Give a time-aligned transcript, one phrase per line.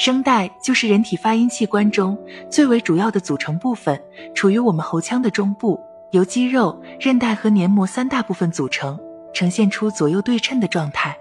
[0.00, 2.16] 声带就是人体发音器官中
[2.48, 4.02] 最为主要的组成部分，
[4.34, 5.78] 处于我们喉腔的中部，
[6.12, 8.98] 由肌肉、韧带和黏膜三大部分组成，
[9.34, 11.14] 呈现出左右对称的状态。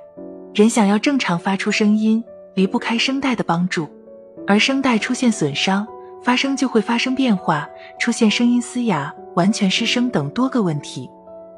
[0.53, 2.23] 人想要正常发出声音，
[2.53, 3.85] 离不开声带的帮助，
[4.47, 5.85] 而声带出现损伤，
[6.23, 7.67] 发声就会发生变化，
[7.99, 11.09] 出现声音嘶哑、完全失声等多个问题。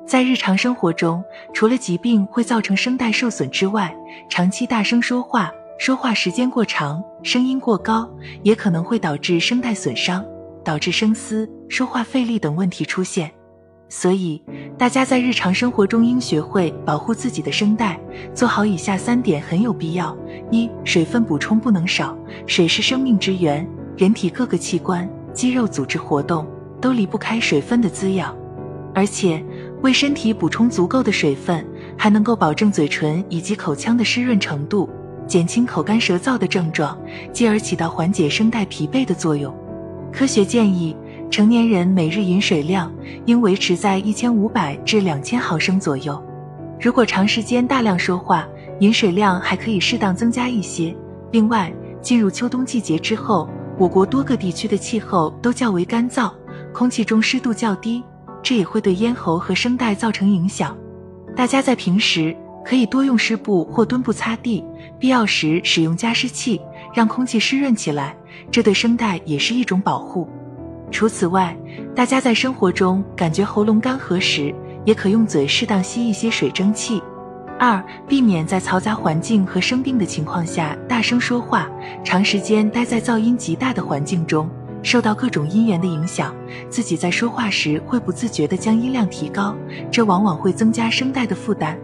[0.08, 3.96] 在日常生活中，除了疾病会造成声带受损之外，
[4.28, 5.52] 长期大声说话。
[5.82, 8.08] 说话时间过长，声音过高，
[8.44, 10.24] 也可能会导致声带损伤，
[10.64, 13.32] 导致声嘶、说话费力等问题出现。
[13.90, 14.40] 所以，
[14.78, 18.00] 大家在日常生活中应学会保护自己的声带，
[18.32, 20.16] 做好以下三点很有必要：
[20.52, 26.46] 一、水分补充不能少，水是生命之源，人体各个器官、肌肉组织活动
[26.80, 28.38] 都离不开水分的滋养，
[28.94, 29.44] 而且
[29.82, 31.66] 为身体补充足够的水分，
[31.98, 34.88] 还能够保证嘴唇以及口腔的湿润程度。
[35.32, 37.00] 减轻口干舌燥的症状，
[37.32, 39.56] 继而起到缓解声带疲惫的作用。
[40.12, 40.94] 科学建议，
[41.30, 42.92] 成年人每日饮水量
[43.24, 46.22] 应维持在一千五百至两千毫升左右。
[46.82, 48.46] 如果长时间大量说话，
[48.82, 50.94] 饮水量还可以适当增加一些。
[51.32, 51.72] 另外，
[52.02, 56.30] 进入秋冬季节之后，我国多个地区的气候都较为干燥，
[56.74, 58.04] 空气中湿度较低，
[58.44, 60.76] 这也会对咽喉和声带造成影响。
[61.38, 62.36] 大家在平时。
[62.64, 64.64] 可以多用湿布或墩布擦地，
[65.02, 66.62] 必要时使用加湿器，
[66.94, 68.16] 让空气湿润起来，
[68.52, 70.30] 这对声带也是一种保护。
[70.92, 71.58] 除此外，
[71.96, 74.54] 大家在生活中感觉喉咙干涸时，
[74.86, 77.02] 也可用嘴适当吸一些水蒸气。
[77.58, 81.68] 二、避免在嘈杂环境和生病的情况下大声说话，
[82.04, 84.48] 长时间待在噪音极大的环境中，
[84.84, 86.32] 受到各种音源的影响，
[86.70, 89.56] 自己在说话时会不自觉地将音量提高，
[89.92, 91.76] 这往往会增加声带的负担。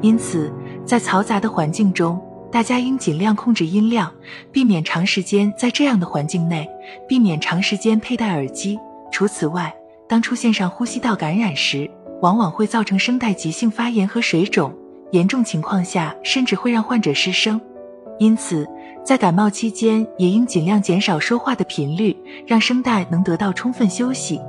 [0.00, 0.52] 因此，
[0.84, 4.10] 在嘈杂的环境中，大家应尽量控制音量，
[4.50, 6.68] 避免长时间在这样的环境内，
[7.08, 8.78] 避免长时间佩戴耳机。
[9.10, 9.74] 除此外，
[10.08, 11.90] 当出现上呼吸道感染时，
[12.22, 14.72] 往往会造成声带急性发炎和水肿，
[15.10, 17.60] 严重情况下甚至会让患者失声。
[18.18, 18.66] 因此，
[19.04, 24.40] 在感冒期间，也应尽量减少说话的频率，让声带能得到充分休息。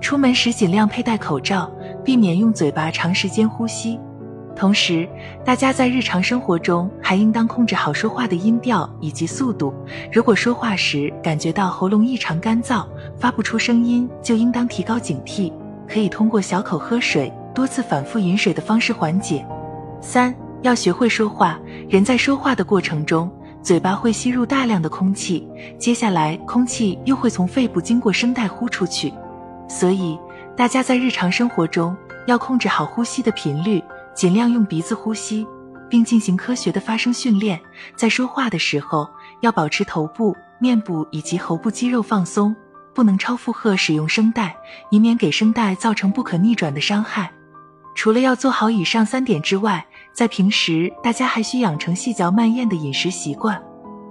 [0.00, 1.70] 出门时尽量佩戴口罩，
[2.02, 4.00] 避免用嘴巴长时间呼吸。
[4.60, 5.08] 同时，
[5.42, 9.72] 大家在日常生活中还应当控制好说话的音调以及速度。
[10.12, 12.84] 如果说话时感觉到喉咙异常干燥，
[13.18, 15.50] 发不出声音，就应当提高警惕，
[15.88, 19.42] 可以通过小口喝水、多次反复饮水的方式缓解。
[20.02, 23.32] 三要学会说话，人在说话的过程中，
[23.62, 29.10] 嘴巴会吸入大量的空气，接下来空气又会从肺部经过声带呼出去，
[29.66, 30.18] 所以
[30.54, 33.82] 大家在日常生活中要控制好呼吸的频率。
[34.20, 35.46] 尽量用鼻子呼吸，
[35.88, 37.58] 并进行科学的发声训练。
[37.96, 39.08] 在说话的时候，
[39.40, 42.54] 要保持头部、面部以及喉部肌肉放松，
[42.94, 44.54] 不能超负荷使用声带，
[44.90, 47.32] 以免给声带造成不可逆转的伤害。
[47.94, 49.82] 除了要做好以上三点之外，
[50.12, 53.58] 在平时大家还需养成细嚼慢咽的饮食习惯。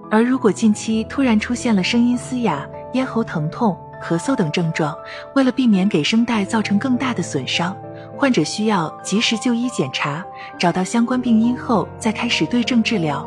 [0.10, 4.92] 而如果近期突然出现了声音嘶哑、咽喉疼痛、咳嗽等症状，
[5.36, 7.78] 为了避免给声带造成更大的损伤。
[8.20, 10.22] 患者需要及时就医检查，
[10.58, 13.26] 找到相关病因后再开始对症治疗。